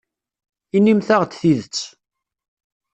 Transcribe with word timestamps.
Inimt-aɣ-d 0.75 1.31
tidet. 1.33 1.79